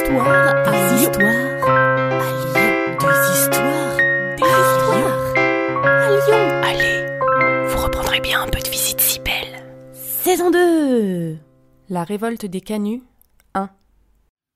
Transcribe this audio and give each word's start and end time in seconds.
histoires 0.00 0.56
à 0.66 0.96
histoires 0.96 1.62
à 1.62 2.32
Lyon. 2.40 2.96
Des 3.00 3.20
histoires, 3.38 3.96
des 4.36 4.54
histoires 4.64 5.24
à 5.84 5.86
Lyon. 6.10 6.44
Allez, 6.64 6.98
vous 7.68 7.80
reprendrez 7.84 8.20
bien 8.20 8.42
un 8.42 8.48
peu 8.48 8.60
de 8.60 8.70
visite 8.70 9.00
si 9.00 9.20
belle. 9.20 9.62
Saison 9.92 10.50
2 10.50 11.36
La 11.90 12.04
révolte 12.04 12.46
des 12.46 12.62
Canuts 12.62 13.02
1 13.54 13.68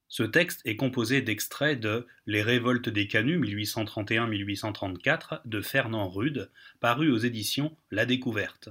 Ce 0.08 0.22
texte 0.22 0.62
est 0.64 0.76
composé 0.76 1.20
d'extraits 1.20 1.78
de 1.78 2.06
Les 2.26 2.42
révoltes 2.42 2.88
des 2.88 3.06
Canuts 3.06 3.40
1831-1834 3.40 5.42
de 5.44 5.60
Fernand 5.60 6.08
Rude, 6.08 6.50
paru 6.80 7.10
aux 7.10 7.18
éditions 7.18 7.76
La 7.90 8.06
Découverte. 8.06 8.70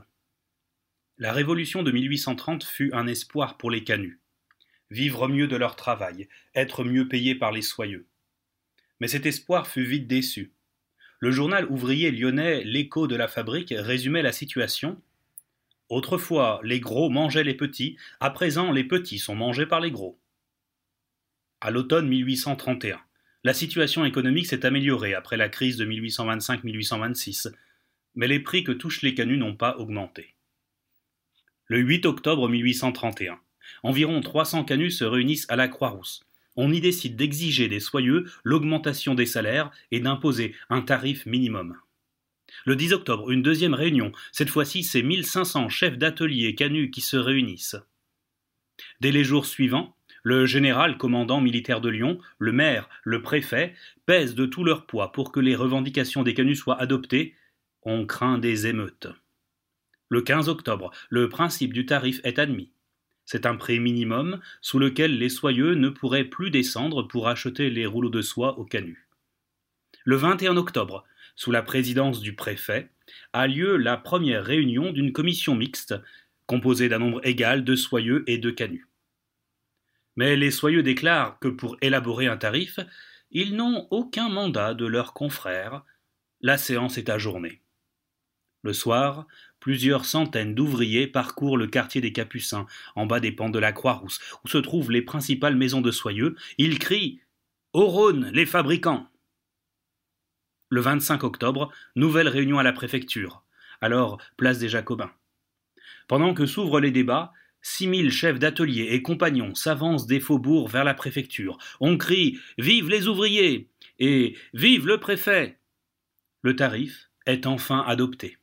La 1.20 1.34
Révolution 1.34 1.84
de 1.84 1.92
1830 1.92 2.64
fut 2.64 2.92
un 2.94 3.06
espoir 3.06 3.58
pour 3.58 3.70
les 3.70 3.84
canuts. 3.84 4.23
Vivre 4.94 5.28
mieux 5.28 5.48
de 5.48 5.56
leur 5.56 5.76
travail, 5.76 6.30
être 6.54 6.84
mieux 6.84 7.08
payés 7.08 7.34
par 7.34 7.52
les 7.52 7.64
soyeux. 7.64 8.06
Mais 9.00 9.08
cet 9.08 9.26
espoir 9.26 9.66
fut 9.66 9.84
vite 9.84 10.06
déçu. 10.06 10.54
Le 11.18 11.32
journal 11.32 11.66
ouvrier 11.72 12.12
lyonnais 12.12 12.64
L'écho 12.64 13.08
de 13.08 13.16
la 13.16 13.28
fabrique 13.28 13.74
résumait 13.76 14.22
la 14.22 14.32
situation. 14.32 15.02
Autrefois, 15.90 16.62
les 16.64 16.80
gros 16.80 17.10
mangeaient 17.10 17.44
les 17.44 17.56
petits, 17.56 17.98
à 18.20 18.30
présent, 18.30 18.72
les 18.72 18.84
petits 18.84 19.18
sont 19.18 19.34
mangés 19.34 19.66
par 19.66 19.80
les 19.80 19.90
gros. 19.90 20.20
À 21.60 21.72
l'automne 21.72 22.08
1831, 22.08 23.02
la 23.44 23.56
situation 23.56 24.06
économique 24.06 24.46
s'est 24.46 24.64
améliorée 24.64 25.16
après 25.16 25.38
la 25.38 25.50
crise 25.50 25.78
de 25.78 25.88
1825-1826, 25.88 27.52
mais 28.14 28.28
les 28.28 28.42
prix 28.42 28.64
que 28.64 28.72
touchent 28.72 29.02
les 29.02 29.16
canuts 29.16 29.40
n'ont 29.40 29.56
pas 29.56 29.76
augmenté. 29.78 30.36
Le 31.66 31.80
8 31.80 32.06
octobre 32.06 32.48
1831, 32.48 33.40
environ 33.84 34.22
300 34.22 34.64
canuts 34.66 34.92
se 34.92 35.04
réunissent 35.04 35.50
à 35.50 35.56
la 35.56 35.68
Croix-Rousse. 35.68 36.22
On 36.56 36.72
y 36.72 36.82
décide 36.82 37.16
d'exiger 37.16 37.68
des 37.68 37.80
soyeux 37.80 38.26
l'augmentation 38.44 39.16
des 39.16 39.26
salaires 39.26 39.72
et 39.92 40.00
d'imposer 40.00 40.56
un 40.70 40.82
tarif 40.82 41.26
minimum. 41.26 41.78
Le 42.66 42.76
10 42.76 42.94
octobre, 42.94 43.32
une 43.32 43.42
deuxième 43.42 43.74
réunion. 43.74 44.12
Cette 44.32 44.50
fois-ci, 44.50 44.84
c'est 44.84 45.02
1500 45.02 45.70
chefs 45.70 45.98
d'atelier 45.98 46.56
canuts 46.56 46.92
qui 46.92 47.02
se 47.02 47.18
réunissent. 47.18 47.78
Dès 49.02 49.12
les 49.12 49.24
jours 49.24 49.46
suivants, 49.46 49.96
le 50.24 50.46
général 50.46 50.98
commandant 50.98 51.42
militaire 51.42 51.82
de 51.82 51.90
Lyon, 51.90 52.20
le 52.40 52.54
maire, 52.54 52.90
le 53.04 53.22
préfet 53.22 53.74
pèsent 54.06 54.36
de 54.36 54.46
tout 54.46 54.64
leur 54.64 54.86
poids 54.86 55.12
pour 55.12 55.32
que 55.32 55.40
les 55.40 55.56
revendications 55.56 56.24
des 56.24 56.34
canuts 56.34 56.56
soient 56.56 56.80
adoptées. 56.80 57.36
On 57.82 58.06
craint 58.06 58.38
des 58.38 58.68
émeutes. 58.68 59.08
Le 60.10 60.22
15 60.22 60.48
octobre, 60.48 60.92
le 61.10 61.28
principe 61.28 61.74
du 61.74 61.86
tarif 61.86 62.22
est 62.24 62.40
admis. 62.40 62.72
C'est 63.26 63.46
un 63.46 63.56
prix 63.56 63.80
minimum 63.80 64.40
sous 64.62 64.80
lequel 64.80 65.18
les 65.18 65.30
soyeux 65.30 65.76
ne 65.76 65.90
pourraient 65.90 66.26
plus 66.26 66.52
descendre 66.52 67.04
pour 67.04 67.28
acheter 67.28 67.70
les 67.70 67.86
rouleaux 67.86 68.10
de 68.10 68.22
soie 68.22 68.60
au 68.60 68.66
canut. 68.66 69.08
Le 70.04 70.16
21 70.18 70.58
octobre, 70.58 71.06
sous 71.36 71.52
la 71.52 71.64
présidence 71.64 72.20
du 72.20 72.36
préfet, 72.36 72.90
a 73.32 73.48
lieu 73.48 73.78
la 73.78 73.98
première 73.98 74.44
réunion 74.44 74.92
d'une 74.92 75.14
commission 75.14 75.56
mixte 75.56 75.96
composée 76.46 76.90
d'un 76.90 77.00
nombre 77.00 77.26
égal 77.26 77.64
de 77.64 77.76
soyeux 77.76 78.24
et 78.28 78.38
de 78.38 78.52
canuts. 78.52 78.88
Mais 80.16 80.36
les 80.36 80.52
soyeux 80.52 80.84
déclarent 80.84 81.40
que 81.40 81.48
pour 81.48 81.78
élaborer 81.82 82.28
un 82.28 82.38
tarif, 82.38 82.80
ils 83.32 83.56
n'ont 83.56 83.88
aucun 83.90 84.30
mandat 84.30 84.74
de 84.74 84.86
leurs 84.86 85.14
confrères. 85.14 85.84
La 86.42 86.58
séance 86.58 86.98
est 86.98 87.10
ajournée. 87.10 87.62
Le 88.62 88.74
soir, 88.74 89.28
plusieurs 89.64 90.04
centaines 90.04 90.56
d'ouvriers 90.56 91.08
parcourent 91.08 91.56
le 91.56 91.68
quartier 91.68 92.02
des 92.02 92.12
Capucins, 92.12 92.66
en 92.98 93.06
bas 93.06 93.22
des 93.22 93.32
pans 93.32 93.50
de 93.50 93.60
la 93.60 93.72
Croix-Rousse, 93.72 94.20
où 94.44 94.50
se 94.50 94.58
trouvent 94.58 94.92
les 94.92 95.02
principales 95.02 95.56
maisons 95.56 95.80
de 95.80 95.90
soyeux. 95.90 96.36
Ils 96.58 96.80
crient 96.80 97.22
Au 97.72 97.86
Rhône, 97.86 98.30
les 98.34 98.46
fabricants 98.46 99.08
Le 100.68 100.82
25 100.82 101.24
octobre, 101.24 101.72
nouvelle 101.96 102.28
réunion 102.28 102.60
à 102.60 102.64
la 102.64 102.74
préfecture, 102.74 103.46
alors 103.80 104.18
place 104.36 104.60
des 104.60 104.68
Jacobins. 104.68 105.14
Pendant 106.10 106.34
que 106.34 106.46
s'ouvrent 106.46 106.82
les 106.82 106.92
débats, 106.92 107.32
six 107.62 107.88
mille 107.88 108.12
chefs 108.12 108.40
d'atelier 108.40 108.90
et 108.92 109.02
compagnons 109.02 109.56
s'avancent 109.56 110.08
des 110.08 110.20
faubourgs 110.20 110.70
vers 110.70 110.84
la 110.84 110.94
préfecture. 110.94 111.58
On 111.80 111.98
crie 111.98 112.38
Vive 112.58 112.90
les 112.90 113.08
ouvriers 113.08 113.70
et 114.00 114.36
Vive 114.54 114.88
le 114.88 115.00
préfet 115.00 115.58
Le 116.42 116.54
tarif 116.54 117.10
est 117.26 117.48
enfin 117.48 117.82
adopté. 117.88 118.40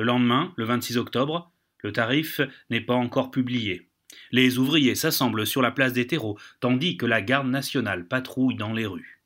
Le 0.00 0.06
lendemain, 0.06 0.54
le 0.56 0.64
26 0.64 0.96
octobre, 0.96 1.52
le 1.80 1.92
tarif 1.92 2.40
n'est 2.70 2.80
pas 2.80 2.94
encore 2.94 3.30
publié. 3.30 3.90
Les 4.30 4.56
ouvriers 4.56 4.94
s'assemblent 4.94 5.46
sur 5.46 5.60
la 5.60 5.72
place 5.72 5.92
des 5.92 6.06
terreaux, 6.06 6.38
tandis 6.60 6.96
que 6.96 7.04
la 7.04 7.20
garde 7.20 7.48
nationale 7.48 8.08
patrouille 8.08 8.54
dans 8.54 8.72
les 8.72 8.86
rues. 8.86 9.20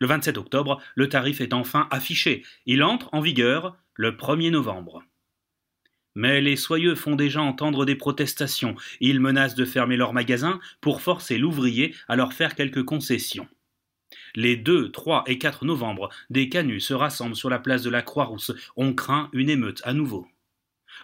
Le 0.00 0.08
27 0.08 0.36
octobre, 0.36 0.82
le 0.96 1.08
tarif 1.08 1.40
est 1.40 1.52
enfin 1.52 1.86
affiché. 1.92 2.44
Il 2.66 2.82
entre 2.82 3.08
en 3.12 3.20
vigueur 3.20 3.76
le 3.94 4.10
1er 4.10 4.50
novembre. 4.50 5.04
Mais 6.16 6.40
les 6.40 6.56
soyeux 6.56 6.96
font 6.96 7.14
déjà 7.14 7.40
entendre 7.40 7.84
des 7.84 7.94
protestations. 7.94 8.74
Ils 8.98 9.20
menacent 9.20 9.54
de 9.54 9.64
fermer 9.64 9.96
leurs 9.96 10.12
magasins 10.12 10.58
pour 10.80 11.02
forcer 11.02 11.38
l'ouvrier 11.38 11.94
à 12.08 12.16
leur 12.16 12.32
faire 12.32 12.56
quelques 12.56 12.82
concessions. 12.82 13.46
Les 14.34 14.56
2, 14.56 14.90
3 14.90 15.24
et 15.26 15.38
4 15.38 15.64
novembre, 15.64 16.10
des 16.30 16.48
canuts 16.48 16.80
se 16.80 16.94
rassemblent 16.94 17.36
sur 17.36 17.50
la 17.50 17.58
place 17.58 17.82
de 17.82 17.90
la 17.90 18.02
Croix-Rousse. 18.02 18.52
On 18.76 18.92
craint 18.94 19.28
une 19.32 19.50
émeute 19.50 19.80
à 19.84 19.92
nouveau. 19.92 20.26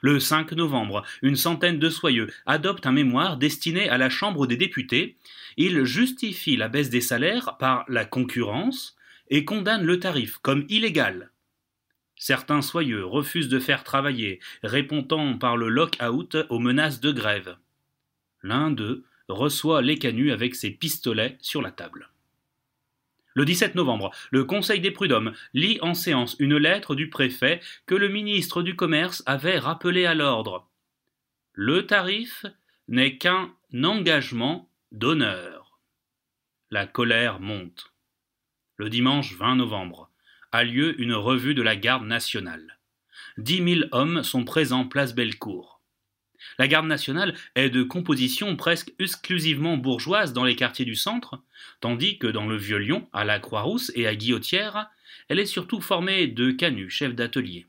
Le 0.02 0.20
5 0.20 0.52
novembre, 0.52 1.02
une 1.22 1.36
centaine 1.36 1.78
de 1.78 1.88
soyeux 1.88 2.30
adoptent 2.46 2.86
un 2.86 2.92
mémoire 2.92 3.36
destiné 3.36 3.88
à 3.88 3.98
la 3.98 4.10
Chambre 4.10 4.46
des 4.46 4.56
députés. 4.56 5.16
Ils 5.56 5.84
justifient 5.84 6.56
la 6.56 6.68
baisse 6.68 6.90
des 6.90 7.00
salaires 7.00 7.56
par 7.58 7.84
la 7.88 8.04
concurrence 8.04 8.96
et 9.28 9.44
condamnent 9.44 9.84
le 9.84 10.00
tarif 10.00 10.38
comme 10.38 10.66
illégal. 10.68 11.30
Certains 12.16 12.62
soyeux 12.62 13.04
refusent 13.04 13.48
de 13.48 13.58
faire 13.58 13.84
travailler, 13.84 14.40
répondant 14.62 15.36
par 15.36 15.56
le 15.56 15.68
lock-out 15.68 16.36
aux 16.48 16.58
menaces 16.58 17.00
de 17.00 17.12
grève. 17.12 17.56
L'un 18.42 18.70
d'eux 18.70 19.04
reçoit 19.28 19.82
les 19.82 19.98
canuts 19.98 20.32
avec 20.32 20.54
ses 20.54 20.70
pistolets 20.70 21.38
sur 21.40 21.62
la 21.62 21.70
table. 21.70 22.10
Le 23.34 23.44
17 23.44 23.74
novembre, 23.74 24.12
le 24.30 24.44
Conseil 24.44 24.80
des 24.80 24.92
prud'hommes 24.92 25.32
lit 25.54 25.78
en 25.82 25.94
séance 25.94 26.36
une 26.38 26.56
lettre 26.56 26.94
du 26.94 27.10
préfet 27.10 27.60
que 27.86 27.96
le 27.96 28.08
ministre 28.08 28.62
du 28.62 28.76
Commerce 28.76 29.24
avait 29.26 29.58
rappelé 29.58 30.06
à 30.06 30.14
l'ordre. 30.14 30.68
Le 31.52 31.84
tarif 31.84 32.46
n'est 32.86 33.18
qu'un 33.18 33.52
engagement 33.82 34.70
d'honneur. 34.92 35.80
La 36.70 36.86
colère 36.86 37.40
monte. 37.40 37.92
Le 38.76 38.88
dimanche 38.88 39.34
20 39.34 39.56
novembre 39.56 40.10
a 40.52 40.62
lieu 40.62 41.00
une 41.00 41.14
revue 41.14 41.54
de 41.54 41.62
la 41.62 41.74
garde 41.74 42.06
nationale. 42.06 42.78
Dix 43.36 43.60
mille 43.60 43.88
hommes 43.90 44.22
sont 44.22 44.44
présents 44.44 44.86
place 44.86 45.14
Bellecour. 45.14 45.73
La 46.58 46.68
garde 46.68 46.86
nationale 46.86 47.34
est 47.54 47.70
de 47.70 47.82
composition 47.82 48.56
presque 48.56 48.92
exclusivement 48.98 49.76
bourgeoise 49.76 50.32
dans 50.32 50.44
les 50.44 50.56
quartiers 50.56 50.84
du 50.84 50.94
centre, 50.94 51.42
tandis 51.80 52.18
que 52.18 52.26
dans 52.26 52.46
le 52.46 52.56
Vieux-Lyon, 52.56 53.08
à 53.12 53.24
la 53.24 53.38
Croix-Rousse 53.38 53.92
et 53.94 54.06
à 54.06 54.14
Guillotière, 54.14 54.90
elle 55.28 55.38
est 55.38 55.46
surtout 55.46 55.80
formée 55.80 56.26
de 56.26 56.50
canuts, 56.50 56.90
chefs 56.90 57.14
d'atelier. 57.14 57.66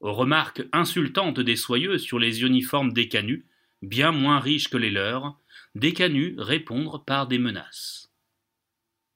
Aux 0.00 0.12
remarques 0.12 0.64
insultantes 0.72 1.40
des 1.40 1.56
soyeux 1.56 1.98
sur 1.98 2.18
les 2.18 2.42
uniformes 2.42 2.92
des 2.92 3.08
canuts, 3.08 3.46
bien 3.82 4.12
moins 4.12 4.40
riches 4.40 4.68
que 4.68 4.76
les 4.76 4.90
leurs, 4.90 5.36
des 5.74 5.92
canuts 5.92 6.34
répondent 6.38 7.04
par 7.04 7.26
des 7.26 7.38
menaces. 7.38 8.10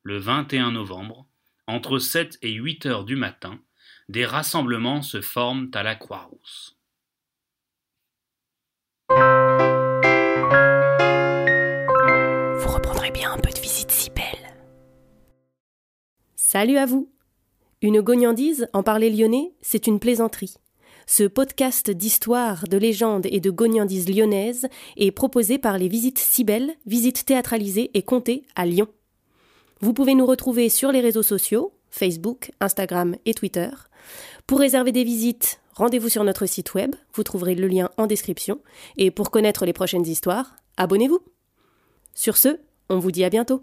Le 0.02 0.18
21 0.18 0.72
novembre, 0.72 1.26
entre 1.66 1.98
7 1.98 2.38
et 2.42 2.52
8 2.52 2.86
heures 2.86 3.04
du 3.04 3.16
matin, 3.16 3.60
des 4.08 4.24
rassemblements 4.24 5.02
se 5.02 5.20
forment 5.20 5.70
à 5.74 5.82
la 5.82 5.96
Croix-Rousse. 5.96 6.75
Salut 16.58 16.78
à 16.78 16.86
vous 16.86 17.10
Une 17.82 18.00
gognandise, 18.00 18.66
en 18.72 18.82
parler 18.82 19.10
lyonnais, 19.10 19.52
c'est 19.60 19.86
une 19.86 20.00
plaisanterie. 20.00 20.54
Ce 21.06 21.24
podcast 21.24 21.90
d'histoire, 21.90 22.66
de 22.66 22.78
légendes 22.78 23.26
et 23.26 23.40
de 23.40 23.50
gognandises 23.50 24.08
lyonnaises 24.08 24.66
est 24.96 25.10
proposé 25.10 25.58
par 25.58 25.76
les 25.76 25.88
Visites 25.88 26.18
Cybelles, 26.18 26.72
visites 26.86 27.26
théâtralisées 27.26 27.90
et 27.92 28.00
comptées 28.00 28.44
à 28.54 28.64
Lyon. 28.64 28.88
Vous 29.80 29.92
pouvez 29.92 30.14
nous 30.14 30.24
retrouver 30.24 30.70
sur 30.70 30.92
les 30.92 31.00
réseaux 31.00 31.22
sociaux, 31.22 31.74
Facebook, 31.90 32.52
Instagram 32.60 33.16
et 33.26 33.34
Twitter. 33.34 33.68
Pour 34.46 34.60
réserver 34.60 34.92
des 34.92 35.04
visites, 35.04 35.60
rendez-vous 35.74 36.08
sur 36.08 36.24
notre 36.24 36.46
site 36.46 36.72
web, 36.72 36.94
vous 37.12 37.22
trouverez 37.22 37.54
le 37.54 37.68
lien 37.68 37.90
en 37.98 38.06
description. 38.06 38.62
Et 38.96 39.10
pour 39.10 39.30
connaître 39.30 39.66
les 39.66 39.74
prochaines 39.74 40.06
histoires, 40.06 40.56
abonnez-vous. 40.78 41.20
Sur 42.14 42.38
ce, 42.38 42.58
on 42.88 42.98
vous 42.98 43.10
dit 43.10 43.24
à 43.24 43.28
bientôt. 43.28 43.62